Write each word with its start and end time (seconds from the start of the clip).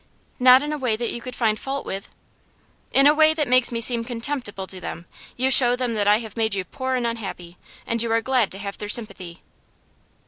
'Not 0.39 0.63
in 0.63 0.73
a 0.73 0.79
way 0.79 0.95
that 0.95 1.11
you 1.11 1.21
could 1.21 1.35
find 1.35 1.59
fault 1.59 1.85
with.' 1.85 2.09
'In 2.91 3.05
a 3.05 3.13
way 3.13 3.35
that 3.35 3.47
makes 3.47 3.71
me 3.71 3.79
seem 3.79 4.03
contemptible 4.03 4.65
to 4.65 4.81
them. 4.81 5.05
You 5.37 5.51
show 5.51 5.75
them 5.75 5.93
that 5.93 6.07
I 6.07 6.17
have 6.17 6.35
made 6.35 6.55
you 6.55 6.65
poor 6.65 6.95
and 6.95 7.05
unhappy, 7.05 7.59
and 7.85 8.01
you 8.01 8.11
are 8.11 8.19
glad 8.19 8.51
to 8.53 8.57
have 8.57 8.79
their 8.79 8.89
sympathy. 8.89 9.43